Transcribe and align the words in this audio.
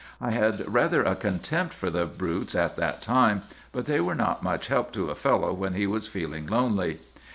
I 0.19 0.31
had 0.31 0.67
rather 0.67 1.03
a 1.03 1.15
contempt 1.15 1.75
for 1.75 1.91
the 1.91 2.07
brutes 2.07 2.55
at 2.55 2.75
that 2.75 3.03
time, 3.03 3.43
but 3.71 3.85
they 3.85 4.01
were 4.01 4.15
not 4.15 4.41
much 4.41 4.65
help 4.65 4.91
to 4.93 5.11
a 5.11 5.15
fellow 5.15 5.53
when 5.53 5.75
he 5.75 5.85
was 5.85 6.07
feeling 6.07 6.47
lonely. 6.47 6.97